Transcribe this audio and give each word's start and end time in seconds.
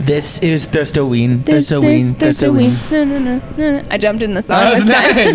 This 0.00 0.38
is 0.38 0.66
Thirstoween. 0.66 1.44
This 1.44 1.70
Thirstoween. 1.70 2.14
Thirstoween. 2.14 2.90
No, 2.90 3.04
no, 3.04 3.18
no, 3.18 3.42
no, 3.58 3.80
no. 3.80 3.88
I 3.90 3.98
jumped 3.98 4.22
in 4.22 4.32
the 4.32 4.42
song 4.42 4.56
That 4.56 4.74
was 4.74 4.84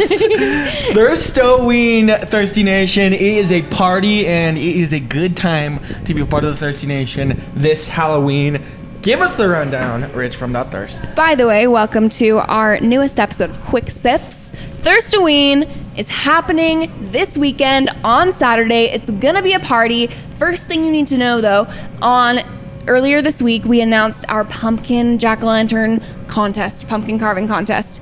this 0.09 0.19
time. 0.19 0.29
nice. 0.29 0.81
Thirstoween, 0.97 2.27
Thirsty 2.29 2.63
Nation. 2.63 3.13
It 3.13 3.21
is 3.21 3.51
a 3.51 3.61
party 3.63 4.25
and 4.25 4.57
it 4.57 4.75
is 4.75 4.91
a 4.91 4.99
good 4.99 5.37
time 5.37 5.79
to 6.05 6.13
be 6.15 6.21
a 6.21 6.25
part 6.25 6.43
of 6.45 6.51
the 6.51 6.57
Thirsty 6.57 6.87
Nation 6.87 7.39
this 7.53 7.87
Halloween. 7.87 8.63
Give 9.03 9.21
us 9.21 9.35
the 9.35 9.47
rundown, 9.47 10.11
Rich 10.13 10.35
from 10.35 10.51
Not 10.51 10.71
Thirst. 10.71 11.03
By 11.15 11.35
the 11.35 11.45
way, 11.47 11.67
welcome 11.67 12.09
to 12.09 12.39
our 12.39 12.79
newest 12.79 13.19
episode 13.19 13.51
of 13.51 13.61
Quick 13.65 13.91
Sips. 13.91 14.51
Thirstoween 14.79 15.69
is 15.95 16.09
happening 16.09 16.91
this 17.11 17.37
weekend 17.37 17.91
on 18.03 18.33
Saturday. 18.33 18.85
It's 18.85 19.09
gonna 19.11 19.43
be 19.43 19.53
a 19.53 19.59
party. 19.59 20.07
First 20.39 20.65
thing 20.65 20.83
you 20.83 20.89
need 20.91 21.05
to 21.07 21.17
know 21.17 21.39
though, 21.39 21.67
on 22.01 22.39
earlier 22.87 23.21
this 23.21 23.41
week 23.41 23.65
we 23.65 23.81
announced 23.81 24.25
our 24.29 24.43
pumpkin 24.45 25.17
jack-o'-lantern 25.19 26.01
contest, 26.27 26.87
pumpkin 26.87 27.19
carving 27.19 27.47
contest. 27.47 28.01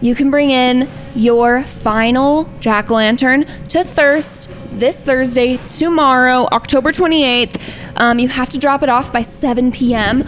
You 0.00 0.14
can 0.14 0.30
bring 0.30 0.50
in 0.50 0.88
your 1.14 1.62
final 1.62 2.44
jack 2.60 2.90
o' 2.90 2.94
lantern 2.94 3.46
to 3.68 3.84
Thirst 3.84 4.50
this 4.72 4.96
Thursday, 4.96 5.58
tomorrow, 5.68 6.46
October 6.52 6.90
28th. 6.92 7.60
Um, 7.96 8.18
you 8.18 8.28
have 8.28 8.48
to 8.50 8.58
drop 8.58 8.82
it 8.82 8.88
off 8.88 9.12
by 9.12 9.22
7 9.22 9.70
p.m. 9.72 10.24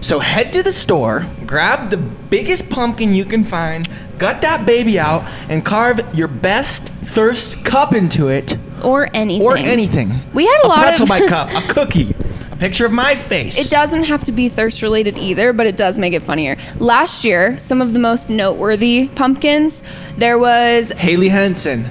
So 0.00 0.20
head 0.20 0.52
to 0.52 0.62
the 0.62 0.70
store, 0.70 1.26
grab 1.46 1.90
the 1.90 1.96
biggest 1.96 2.70
pumpkin 2.70 3.14
you 3.14 3.24
can 3.24 3.42
find, 3.42 3.88
gut 4.18 4.42
that 4.42 4.64
baby 4.64 5.00
out, 5.00 5.22
and 5.48 5.64
carve 5.64 6.00
your 6.14 6.28
best 6.28 6.88
thirst 7.02 7.64
cup 7.64 7.94
into 7.94 8.28
it. 8.28 8.56
or 8.84 9.08
anything. 9.12 9.44
Or 9.44 9.56
anything. 9.56 10.20
We 10.34 10.46
had 10.46 10.60
a 10.62 10.68
lot 10.68 10.78
pretzel 10.80 11.04
of- 11.04 11.08
by 11.08 11.20
cup, 11.26 11.48
a 11.52 11.66
cookie, 11.66 12.14
a 12.17 12.17
picture 12.58 12.86
of 12.86 12.92
my 12.92 13.14
face. 13.14 13.56
It 13.58 13.70
doesn't 13.70 14.04
have 14.04 14.24
to 14.24 14.32
be 14.32 14.48
thirst 14.48 14.82
related 14.82 15.16
either, 15.18 15.52
but 15.52 15.66
it 15.66 15.76
does 15.76 15.98
make 15.98 16.12
it 16.12 16.22
funnier. 16.22 16.56
Last 16.78 17.24
year, 17.24 17.56
some 17.58 17.80
of 17.80 17.92
the 17.92 17.98
most 17.98 18.28
noteworthy 18.30 19.08
pumpkins, 19.14 19.82
there 20.16 20.38
was 20.38 20.90
Haley 20.92 21.28
Henson. 21.28 21.88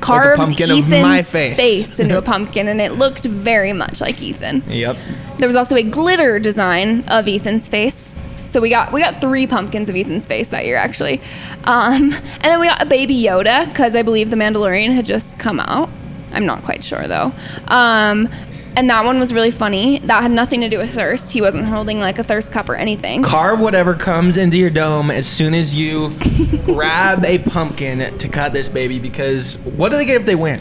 carved 0.00 0.38
pumpkin 0.38 0.70
of 0.70 0.78
Ethan's 0.78 1.02
my 1.02 1.22
face. 1.22 1.98
into 1.98 2.18
a 2.18 2.22
pumpkin, 2.32 2.68
and 2.68 2.80
it 2.80 2.92
looked 2.92 3.24
very 3.24 3.72
much 3.72 4.00
like 4.00 4.20
Ethan. 4.20 4.62
Yep. 4.68 4.96
There 5.38 5.48
was 5.48 5.56
also 5.56 5.76
a 5.76 5.82
glitter 5.82 6.38
design 6.38 7.04
of 7.08 7.26
Ethan's 7.26 7.68
face. 7.68 8.14
So 8.46 8.60
we 8.60 8.70
got 8.70 8.92
we 8.92 9.00
got 9.00 9.20
three 9.20 9.48
pumpkins 9.48 9.88
of 9.88 9.96
Ethan's 9.96 10.26
face 10.26 10.46
that 10.48 10.64
year 10.64 10.76
actually, 10.76 11.20
um, 11.64 12.12
and 12.12 12.44
then 12.44 12.60
we 12.60 12.66
got 12.66 12.80
a 12.80 12.86
baby 12.86 13.20
Yoda 13.20 13.66
because 13.68 13.96
I 13.96 14.02
believe 14.02 14.30
the 14.30 14.36
Mandalorian 14.36 14.92
had 14.92 15.04
just 15.06 15.40
come 15.40 15.58
out. 15.58 15.90
I'm 16.30 16.46
not 16.46 16.62
quite 16.62 16.84
sure 16.84 17.08
though. 17.08 17.32
Um, 17.66 18.28
and 18.76 18.90
that 18.90 19.04
one 19.04 19.20
was 19.20 19.32
really 19.32 19.50
funny. 19.50 19.98
That 20.00 20.22
had 20.22 20.30
nothing 20.30 20.60
to 20.62 20.68
do 20.68 20.78
with 20.78 20.94
thirst. 20.94 21.32
He 21.32 21.40
wasn't 21.40 21.66
holding 21.66 22.00
like 22.00 22.18
a 22.18 22.24
thirst 22.24 22.52
cup 22.52 22.68
or 22.68 22.74
anything. 22.74 23.22
Carve 23.22 23.60
whatever 23.60 23.94
comes 23.94 24.36
into 24.36 24.58
your 24.58 24.70
dome 24.70 25.10
as 25.10 25.26
soon 25.26 25.54
as 25.54 25.74
you 25.74 26.16
grab 26.64 27.24
a 27.24 27.38
pumpkin 27.38 28.16
to 28.18 28.28
cut 28.28 28.52
this 28.52 28.68
baby 28.68 28.98
because 28.98 29.58
what 29.58 29.90
do 29.90 29.96
they 29.96 30.04
get 30.04 30.20
if 30.20 30.26
they 30.26 30.34
win? 30.34 30.60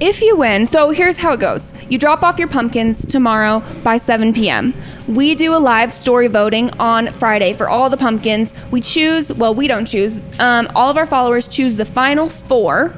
If 0.00 0.20
you 0.20 0.36
win, 0.36 0.66
so 0.66 0.90
here's 0.90 1.16
how 1.16 1.32
it 1.32 1.38
goes. 1.40 1.72
You 1.88 1.96
drop 1.96 2.24
off 2.24 2.38
your 2.38 2.48
pumpkins 2.48 3.06
tomorrow 3.06 3.60
by 3.84 3.98
7 3.98 4.32
p.m. 4.32 4.74
We 5.06 5.34
do 5.34 5.54
a 5.54 5.58
live 5.58 5.92
story 5.92 6.26
voting 6.26 6.70
on 6.80 7.12
Friday 7.12 7.52
for 7.52 7.68
all 7.68 7.88
the 7.88 7.96
pumpkins. 7.96 8.52
We 8.70 8.80
choose, 8.80 9.32
well, 9.32 9.54
we 9.54 9.68
don't 9.68 9.84
choose. 9.84 10.18
Um, 10.40 10.68
all 10.74 10.90
of 10.90 10.96
our 10.96 11.06
followers 11.06 11.46
choose 11.46 11.76
the 11.76 11.84
final 11.84 12.28
four. 12.28 12.96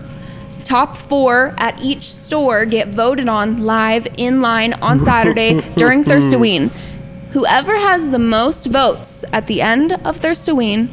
Top 0.65 0.97
four 0.97 1.55
at 1.59 1.81
each 1.81 2.05
store 2.05 2.65
get 2.65 2.89
voted 2.89 3.29
on 3.29 3.65
live 3.65 4.07
in 4.17 4.41
line 4.41 4.73
on 4.75 4.99
Saturday 4.99 5.61
during 5.77 6.03
Thirstoween. 6.03 6.71
Whoever 7.31 7.77
has 7.79 8.09
the 8.11 8.19
most 8.19 8.67
votes 8.67 9.25
at 9.33 9.47
the 9.47 9.61
end 9.61 9.93
of 9.93 10.19
Thirstoween 10.21 10.89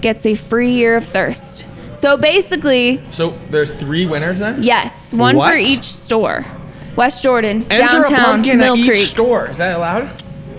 gets 0.00 0.26
a 0.26 0.34
free 0.34 0.70
year 0.70 0.96
of 0.96 1.04
thirst. 1.04 1.66
So 1.94 2.16
basically, 2.16 3.00
So 3.12 3.38
there's 3.50 3.70
three 3.70 4.06
winners 4.06 4.40
then? 4.40 4.62
Yes, 4.62 5.14
one 5.14 5.36
What? 5.36 5.52
for 5.52 5.56
each 5.58 5.84
store. 5.84 6.44
West 6.96 7.22
Jordan, 7.22 7.62
Enter 7.70 7.74
a 7.74 7.88
downtown, 7.88 8.24
pumpkin 8.24 8.58
Mill 8.58 8.72
at 8.72 8.78
each 8.80 8.86
Creek. 8.86 8.98
store. 8.98 9.46
Is 9.50 9.58
that 9.58 9.76
allowed? 9.76 10.10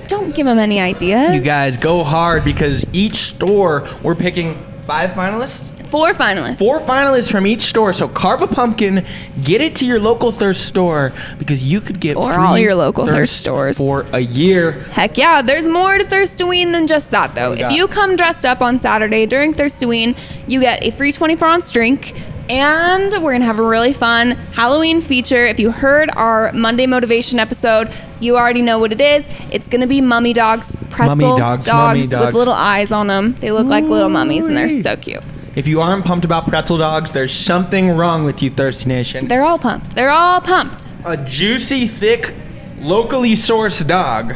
Don't 0.07 0.33
give 0.33 0.45
them 0.45 0.57
any 0.59 0.79
ideas. 0.79 1.35
You 1.35 1.41
guys 1.41 1.75
go 1.77 2.03
hard 2.03 2.45
because 2.45 2.85
each 2.93 3.15
store 3.15 3.88
we're 4.01 4.15
picking 4.15 4.63
five 4.88 5.11
finalists. 5.11 5.65
Four 5.93 6.13
finalists. 6.13 6.57
Four 6.57 6.79
finalists 6.79 7.31
from 7.31 7.45
each 7.45 7.61
store. 7.61 7.93
So 7.93 8.07
carve 8.07 8.41
a 8.41 8.47
pumpkin, 8.47 9.05
get 9.43 9.61
it 9.61 9.75
to 9.75 9.85
your 9.85 9.99
local 9.99 10.31
thirst 10.31 10.65
store 10.65 11.13
because 11.37 11.63
you 11.63 11.81
could 11.81 11.99
get 11.99 12.17
Or 12.17 12.33
free 12.33 12.43
all 12.43 12.57
your 12.57 12.73
local 12.73 13.05
thirst 13.05 13.37
stores. 13.37 13.77
for 13.77 14.03
a 14.11 14.17
year. 14.21 14.71
Heck 14.91 15.19
yeah, 15.19 15.43
there's 15.43 15.69
more 15.69 15.99
to 15.99 16.03
Thirstoween 16.03 16.71
than 16.71 16.87
just 16.87 17.11
that 17.11 17.35
though. 17.35 17.53
If 17.53 17.71
you 17.71 17.87
come 17.87 18.15
dressed 18.15 18.43
up 18.43 18.59
on 18.59 18.79
Saturday 18.79 19.27
during 19.27 19.53
Thirstoween, 19.53 20.17
you 20.47 20.61
get 20.61 20.83
a 20.83 20.89
free 20.89 21.11
24 21.11 21.47
ounce 21.47 21.71
drink. 21.71 22.19
And 22.49 23.13
we're 23.23 23.33
gonna 23.33 23.45
have 23.45 23.59
a 23.59 23.63
really 23.65 23.93
fun 23.93 24.31
Halloween 24.31 24.99
feature. 24.99 25.45
If 25.45 25.59
you 25.59 25.69
heard 25.69 26.09
our 26.15 26.51
Monday 26.53 26.87
motivation 26.87 27.37
episode, 27.39 27.93
you 28.19 28.35
already 28.35 28.63
know 28.63 28.79
what 28.79 28.91
it 28.91 28.99
is. 28.99 29.27
It's 29.51 29.67
gonna 29.67 29.85
be 29.85 30.01
mummy 30.01 30.33
dogs, 30.33 30.75
pretzel 30.89 31.15
Mummy 31.15 31.37
dogs, 31.37 31.67
mummy 31.67 32.07
dogs. 32.07 32.25
with 32.25 32.33
little 32.35 32.53
eyes 32.55 32.91
on 32.91 33.05
them. 33.05 33.35
They 33.41 33.51
look 33.51 33.67
like 33.67 33.83
little 33.85 34.09
mummies, 34.09 34.45
and 34.45 34.57
they're 34.57 34.69
so 34.69 34.97
cute. 34.97 35.21
If 35.55 35.67
you 35.67 35.81
aren't 35.81 36.03
pumped 36.03 36.25
about 36.25 36.47
pretzel 36.47 36.77
dogs, 36.77 37.11
there's 37.11 37.33
something 37.33 37.89
wrong 37.89 38.23
with 38.23 38.41
you, 38.41 38.49
Thirsty 38.49 38.89
Nation. 38.89 39.27
They're 39.27 39.43
all 39.43 39.59
pumped. 39.59 39.95
They're 39.95 40.11
all 40.11 40.41
pumped. 40.41 40.85
a 41.05 41.17
juicy, 41.17 41.87
thick, 41.87 42.33
locally 42.79 43.33
sourced 43.33 43.85
dog 43.85 44.35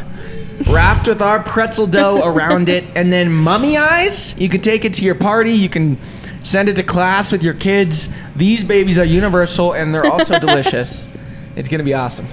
wrapped 0.70 1.08
with 1.08 1.22
our 1.22 1.42
pretzel 1.42 1.88
dough 1.88 2.22
around 2.26 2.70
it, 2.70 2.84
and 2.96 3.12
then 3.12 3.32
mummy 3.32 3.78
eyes. 3.78 4.36
You 4.38 4.50
can 4.50 4.62
take 4.62 4.86
it 4.86 4.94
to 4.96 5.04
your 5.04 5.16
party. 5.16 5.52
You 5.52 5.70
can 5.70 6.00
send 6.44 6.70
it 6.70 6.76
to 6.78 6.84
class 6.84 7.32
with 7.32 7.44
your 7.44 7.54
kids. 7.54 8.10
These 8.36 8.64
babies 8.64 8.98
are 8.98 9.06
universal 9.06 9.74
and 9.74 9.94
they're 9.94 10.06
also 10.06 10.40
delicious. 10.40 11.08
It's 11.56 11.68
gonna 11.68 11.84
be 11.84 11.94
awesome. 11.94 12.26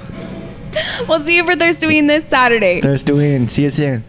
We'll 1.09 1.21
see 1.21 1.37
you 1.37 1.45
for 1.45 1.55
Thirstoween 1.55 2.07
this 2.07 2.25
Saturday. 2.25 2.81
Thirsty, 2.81 3.47
see 3.49 3.63
you 3.63 3.71
soon. 3.71 4.05